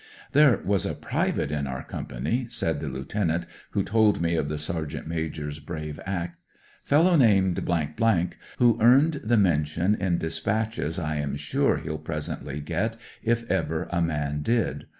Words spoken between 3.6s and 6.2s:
who told me of tne sergeant major's brave